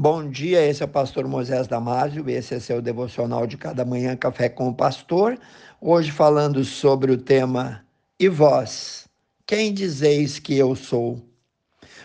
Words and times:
Bom 0.00 0.30
dia, 0.30 0.64
esse 0.64 0.80
é 0.80 0.86
o 0.86 0.88
pastor 0.88 1.26
Moisés 1.26 1.66
Damásio, 1.66 2.30
esse 2.30 2.54
é 2.54 2.60
seu 2.60 2.80
devocional 2.80 3.48
de 3.48 3.56
cada 3.56 3.84
manhã, 3.84 4.16
Café 4.16 4.48
com 4.48 4.68
o 4.68 4.72
Pastor. 4.72 5.36
Hoje 5.80 6.12
falando 6.12 6.64
sobre 6.64 7.10
o 7.10 7.18
tema 7.18 7.84
E 8.16 8.28
vós, 8.28 9.08
quem 9.44 9.74
dizeis 9.74 10.38
que 10.38 10.56
eu 10.56 10.76
sou? 10.76 11.20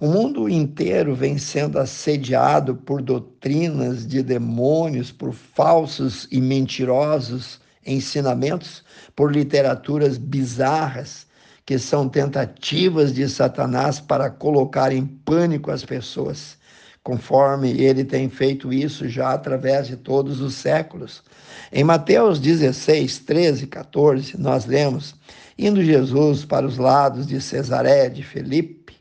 O 0.00 0.08
mundo 0.08 0.48
inteiro 0.48 1.14
vem 1.14 1.36
sendo 1.36 1.78
assediado 1.78 2.74
por 2.74 3.02
doutrinas 3.02 4.06
de 4.06 4.22
demônios, 4.22 5.12
por 5.12 5.34
falsos 5.34 6.26
e 6.32 6.40
mentirosos 6.40 7.60
ensinamentos, 7.84 8.82
por 9.14 9.30
literaturas 9.30 10.16
bizarras, 10.16 11.26
que 11.66 11.78
são 11.78 12.08
tentativas 12.08 13.12
de 13.12 13.28
Satanás 13.28 14.00
para 14.00 14.30
colocar 14.30 14.90
em 14.90 15.04
pânico 15.04 15.70
as 15.70 15.84
pessoas 15.84 16.63
conforme 17.04 17.70
ele 17.70 18.02
tem 18.02 18.30
feito 18.30 18.72
isso 18.72 19.06
já 19.06 19.34
através 19.34 19.86
de 19.86 19.94
todos 19.94 20.40
os 20.40 20.54
séculos. 20.54 21.22
Em 21.70 21.84
Mateus 21.84 22.40
16, 22.40 23.18
13 23.18 23.64
e 23.64 23.66
14, 23.66 24.40
nós 24.40 24.64
lemos: 24.64 25.14
Indo 25.56 25.84
Jesus 25.84 26.46
para 26.46 26.66
os 26.66 26.78
lados 26.78 27.26
de 27.26 27.40
Cesaré 27.42 28.08
de 28.08 28.22
Felipe, 28.22 28.96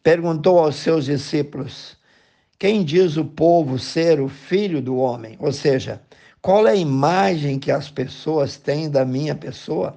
perguntou 0.00 0.60
aos 0.60 0.76
seus 0.76 1.06
discípulos: 1.06 1.96
Quem 2.56 2.84
diz 2.84 3.16
o 3.16 3.24
povo 3.24 3.80
ser 3.80 4.20
o 4.20 4.28
filho 4.28 4.80
do 4.80 4.96
homem? 4.96 5.36
Ou 5.40 5.52
seja, 5.52 6.00
qual 6.40 6.68
é 6.68 6.70
a 6.70 6.76
imagem 6.76 7.58
que 7.58 7.72
as 7.72 7.90
pessoas 7.90 8.56
têm 8.56 8.88
da 8.88 9.04
minha 9.04 9.34
pessoa? 9.34 9.96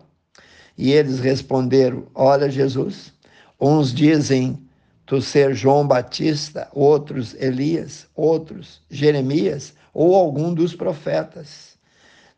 E 0.76 0.92
eles 0.92 1.20
responderam: 1.20 2.08
Olha, 2.16 2.50
Jesus, 2.50 3.14
uns 3.62 3.94
dizem 3.94 4.67
tu 5.08 5.22
ser 5.22 5.56
João 5.56 5.88
Batista, 5.88 6.68
outros 6.74 7.34
Elias, 7.40 8.06
outros 8.14 8.82
Jeremias 8.92 9.74
ou 9.94 10.14
algum 10.14 10.54
dos 10.54 10.76
profetas. 10.76 11.78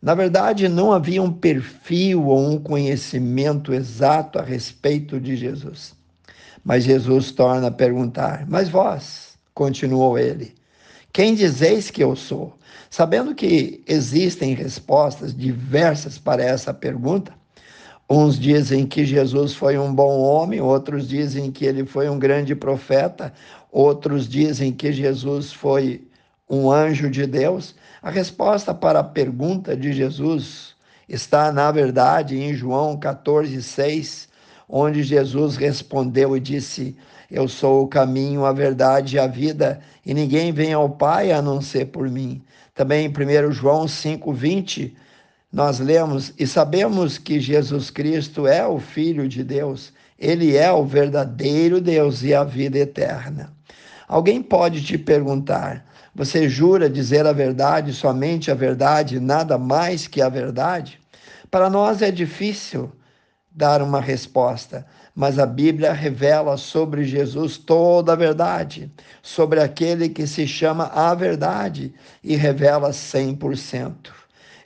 Na 0.01 0.13
verdade, 0.13 0.69
não 0.69 0.93
havia 0.93 1.21
um 1.21 1.33
perfil 1.33 2.27
ou 2.27 2.39
um 2.39 2.57
conhecimento 2.57 3.73
exato 3.73 4.39
a 4.39 4.43
respeito 4.43 5.19
de 5.19 5.35
Jesus. 5.35 5.93
Mas 6.63 6.83
Jesus 6.83 7.31
torna 7.31 7.67
a 7.67 7.71
perguntar: 7.71 8.45
Mas 8.47 8.69
vós, 8.69 9.33
continuou 9.53 10.17
ele, 10.17 10.53
quem 11.11 11.33
dizeis 11.33 11.89
que 11.89 12.03
eu 12.03 12.15
sou? 12.15 12.55
Sabendo 12.89 13.35
que 13.35 13.83
existem 13.87 14.53
respostas 14.53 15.35
diversas 15.35 16.17
para 16.17 16.43
essa 16.43 16.73
pergunta, 16.73 17.33
Uns 18.11 18.39
dizem 18.39 18.87
que 18.87 19.05
Jesus 19.05 19.53
foi 19.53 19.77
um 19.77 19.93
bom 19.93 20.19
homem, 20.19 20.59
outros 20.59 21.07
dizem 21.07 21.51
que 21.51 21.63
ele 21.63 21.85
foi 21.85 22.09
um 22.09 22.17
grande 22.17 22.55
profeta, 22.55 23.31
outros 23.71 24.27
dizem 24.27 24.71
que 24.71 24.91
Jesus 24.91 25.53
foi 25.53 26.07
um 26.49 26.71
anjo 26.71 27.07
de 27.07 27.27
Deus. 27.27 27.75
A 28.01 28.09
resposta 28.09 28.73
para 28.73 29.01
a 29.01 29.03
pergunta 29.03 29.77
de 29.77 29.93
Jesus 29.93 30.73
está, 31.07 31.51
na 31.51 31.71
verdade, 31.71 32.39
em 32.39 32.51
João 32.51 32.97
14, 32.97 33.61
6, 33.61 34.27
onde 34.67 35.03
Jesus 35.03 35.55
respondeu 35.55 36.35
e 36.35 36.39
disse: 36.39 36.97
Eu 37.29 37.47
sou 37.47 37.83
o 37.83 37.87
caminho, 37.87 38.43
a 38.43 38.51
verdade 38.51 39.17
e 39.17 39.19
a 39.19 39.27
vida, 39.27 39.81
e 40.03 40.15
ninguém 40.15 40.51
vem 40.51 40.73
ao 40.73 40.89
Pai 40.89 41.31
a 41.31 41.43
não 41.43 41.61
ser 41.61 41.85
por 41.85 42.09
mim. 42.09 42.41
Também 42.73 43.05
em 43.05 43.09
1 43.09 43.51
João 43.51 43.87
5, 43.87 44.33
20 44.33 44.97
nós 45.51 45.79
lemos 45.79 46.31
e 46.37 46.45
sabemos 46.45 47.17
que 47.17 47.39
Jesus 47.39 47.89
Cristo 47.89 48.45
é 48.45 48.65
o 48.67 48.79
Filho 48.79 49.27
de 49.27 49.43
Deus, 49.43 49.91
ele 50.17 50.55
é 50.55 50.71
o 50.71 50.85
verdadeiro 50.85 51.81
Deus 51.81 52.21
e 52.21 52.35
a 52.35 52.43
vida 52.43 52.77
eterna. 52.77 53.51
Alguém 54.07 54.43
pode 54.43 54.83
te 54.83 54.97
perguntar: 54.97 55.85
você 56.13 56.47
jura 56.47 56.89
dizer 56.89 57.25
a 57.25 57.33
verdade, 57.33 57.93
somente 57.93 58.51
a 58.51 58.53
verdade, 58.55 59.19
nada 59.19 59.57
mais 59.57 60.07
que 60.07 60.21
a 60.21 60.29
verdade? 60.29 60.99
Para 61.49 61.69
nós 61.69 62.01
é 62.03 62.11
difícil 62.11 62.91
dar 63.49 63.81
uma 63.81 63.99
resposta, 63.99 64.85
mas 65.15 65.39
a 65.39 65.45
Bíblia 65.47 65.91
revela 65.93 66.57
sobre 66.57 67.03
Jesus 67.03 67.57
toda 67.57 68.13
a 68.13 68.15
verdade, 68.15 68.91
sobre 69.21 69.59
aquele 69.59 70.09
que 70.09 70.27
se 70.27 70.47
chama 70.47 70.85
a 70.93 71.13
verdade 71.15 71.93
e 72.23 72.35
revela 72.35 72.91
100%. 72.91 74.19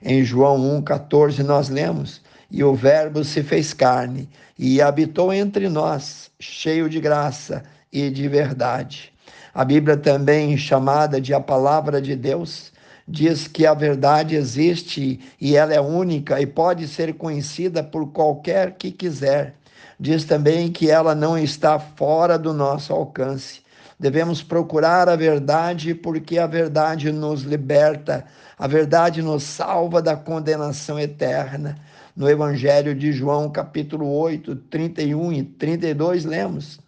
Em 0.06 0.22
João 0.22 0.82
1,14 0.82 1.40
nós 1.40 1.70
lemos: 1.70 2.22
E 2.52 2.62
o 2.62 2.76
Verbo 2.76 3.24
se 3.24 3.42
fez 3.42 3.74
carne 3.74 4.28
e 4.60 4.82
habitou 4.82 5.34
entre 5.34 5.70
nós, 5.70 6.30
cheio 6.38 6.90
de 6.90 7.00
graça 7.00 7.64
e 7.92 8.10
de 8.10 8.28
verdade. 8.28 9.14
A 9.54 9.64
Bíblia 9.64 9.96
também, 9.96 10.58
chamada 10.58 11.22
de 11.22 11.34
a 11.34 11.40
Palavra 11.40 12.02
de 12.02 12.18
Deus, 12.18 12.74
diz 13.08 13.48
que 13.48 13.66
a 13.66 13.74
verdade 13.74 14.36
existe 14.36 15.22
e 15.40 15.56
ela 15.56 15.74
é 15.74 15.80
única 15.80 16.42
e 16.42 16.46
pode 16.46 16.86
ser 16.86 17.14
conhecida 17.14 17.82
por 17.82 18.12
qualquer 18.12 18.74
que 18.74 18.92
quiser. 18.92 19.56
Diz 19.98 20.26
também 20.26 20.70
que 20.70 20.90
ela 20.90 21.16
não 21.16 21.38
está 21.38 21.80
fora 21.80 22.38
do 22.38 22.52
nosso 22.52 22.92
alcance. 22.92 23.62
Devemos 24.00 24.42
procurar 24.42 25.08
a 25.08 25.16
verdade 25.16 25.94
porque 25.94 26.38
a 26.38 26.48
verdade 26.48 27.12
nos 27.12 27.44
liberta, 27.44 28.26
a 28.58 28.68
verdade 28.68 29.22
nos 29.22 29.44
salva 29.44 30.02
da 30.02 30.16
condenação 30.16 31.00
eterna. 31.00 31.78
No 32.16 32.30
Evangelho 32.30 32.94
de 32.94 33.12
João, 33.12 33.50
capítulo 33.50 34.08
8, 34.08 34.56
31 34.56 35.34
e 35.34 35.44
32, 35.44 36.26
lemos: 36.26 36.80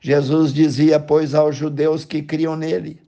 Jesus 0.00 0.52
dizia, 0.52 1.00
pois, 1.00 1.34
aos 1.34 1.56
judeus 1.56 2.04
que 2.04 2.22
criam 2.22 2.54
nele: 2.54 3.00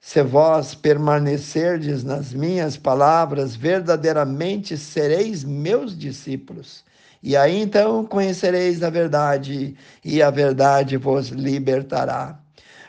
Se 0.00 0.22
vós 0.22 0.74
permanecerdes 0.74 2.04
nas 2.04 2.32
minhas 2.32 2.76
palavras, 2.76 3.56
verdadeiramente 3.56 4.76
sereis 4.76 5.44
meus 5.44 5.98
discípulos. 5.98 6.84
E 7.22 7.36
aí 7.36 7.60
então 7.60 8.04
conhecereis 8.04 8.82
a 8.82 8.90
verdade, 8.90 9.76
e 10.04 10.20
a 10.20 10.30
verdade 10.30 10.96
vos 10.96 11.28
libertará. 11.28 12.41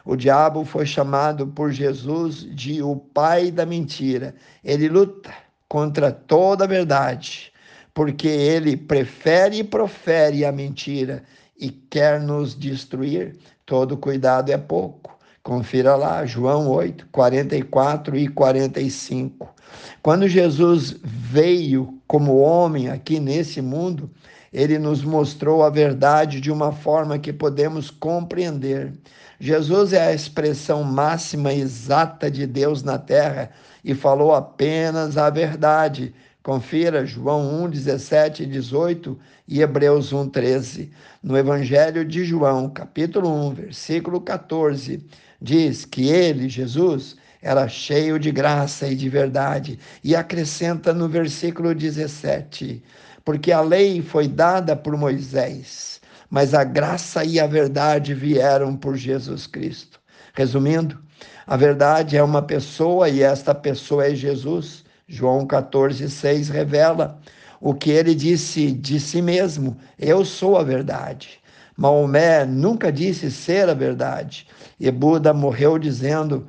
O 0.05 0.15
diabo 0.15 0.65
foi 0.65 0.85
chamado 0.85 1.47
por 1.47 1.71
Jesus 1.71 2.45
de 2.55 2.81
o 2.81 2.95
pai 2.95 3.49
da 3.51 3.65
mentira. 3.65 4.35
Ele 4.63 4.89
luta 4.89 5.33
contra 5.69 6.11
toda 6.11 6.65
a 6.65 6.67
verdade, 6.67 7.51
porque 7.93 8.27
ele 8.27 8.75
prefere 8.75 9.57
e 9.57 9.63
profere 9.63 10.43
a 10.43 10.51
mentira 10.51 11.23
e 11.57 11.71
quer 11.71 12.19
nos 12.19 12.53
destruir. 12.53 13.37
Todo 13.65 13.97
cuidado 13.97 14.51
é 14.51 14.57
pouco. 14.57 15.17
Confira 15.41 15.95
lá, 15.95 16.25
João 16.25 16.69
8, 16.69 17.07
44 17.11 18.17
e 18.17 18.27
45. 18.27 19.53
Quando 20.01 20.27
Jesus 20.27 20.95
veio 21.03 21.99
como 22.07 22.37
homem 22.37 22.89
aqui 22.89 23.19
nesse 23.19 23.61
mundo, 23.61 24.09
ele 24.53 24.77
nos 24.77 25.03
mostrou 25.03 25.63
a 25.63 25.69
verdade 25.69 26.39
de 26.39 26.51
uma 26.51 26.71
forma 26.71 27.17
que 27.17 27.33
podemos 27.33 27.89
compreender. 27.89 28.93
Jesus 29.39 29.91
é 29.91 30.07
a 30.07 30.13
expressão 30.13 30.83
máxima 30.83 31.51
exata 31.51 32.29
de 32.29 32.45
Deus 32.45 32.83
na 32.83 32.99
terra 32.99 33.49
e 33.83 33.95
falou 33.95 34.33
apenas 34.33 35.17
a 35.17 35.29
verdade. 35.29 36.13
Confira 36.43 37.05
João 37.05 37.63
1, 37.63 37.69
17 37.71 38.43
e 38.43 38.45
18 38.45 39.17
e 39.47 39.61
Hebreus 39.61 40.13
1, 40.13 40.29
13. 40.29 40.91
No 41.21 41.37
Evangelho 41.37 42.05
de 42.05 42.23
João, 42.23 42.69
capítulo 42.69 43.29
1, 43.49 43.53
versículo 43.53 44.21
14, 44.21 45.03
diz 45.41 45.83
que 45.83 46.09
ele, 46.09 46.47
Jesus, 46.47 47.15
era 47.41 47.67
cheio 47.67 48.17
de 48.17 48.31
graça 48.31 48.87
e 48.87 48.95
de 48.95 49.09
verdade. 49.09 49.79
E 50.03 50.15
acrescenta 50.15 50.93
no 50.93 51.09
versículo 51.09 51.73
17: 51.73 52.81
porque 53.23 53.51
a 53.51 53.61
lei 53.61 54.01
foi 54.01 54.28
dada 54.28 54.75
por 54.75 54.97
Moisés 54.97 55.94
mas 56.34 56.56
a 56.56 56.63
graça 56.63 57.23
e 57.23 57.39
a 57.39 57.45
verdade 57.45 58.16
vieram 58.16 58.75
por 58.75 58.97
Jesus 58.97 59.45
Cristo. 59.45 60.00
Resumindo, 60.34 61.00
a 61.45 61.56
verdade 61.56 62.17
é 62.17 62.23
uma 62.23 62.41
pessoa 62.41 63.07
e 63.07 63.21
esta 63.21 63.53
pessoa 63.53 64.07
é 64.07 64.15
Jesus. 64.15 64.83
João 65.07 65.45
14, 65.45 66.09
6 66.09 66.50
revela 66.50 67.19
o 67.62 67.71
que 67.71 67.92
ele 67.92 68.15
disse 68.15 68.71
de 68.71 69.00
si 69.00 69.21
mesmo: 69.21 69.77
Eu 70.00 70.25
sou 70.25 70.57
a 70.57 70.63
verdade. 70.63 71.39
Maomé 71.77 72.45
nunca 72.45 72.92
disse 72.92 73.30
ser 73.30 73.69
a 73.69 73.75
verdade. 73.75 74.47
E 74.80 74.89
Buda 74.89 75.36
morreu 75.36 75.77
dizendo 75.77 76.47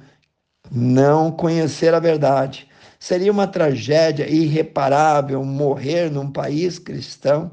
não 0.72 1.31
conhecer 1.31 1.93
a 1.93 2.00
verdade. 2.00 2.66
Seria 3.06 3.30
uma 3.30 3.46
tragédia 3.46 4.26
irreparável 4.26 5.44
morrer 5.44 6.10
num 6.10 6.32
país 6.32 6.78
cristão, 6.78 7.50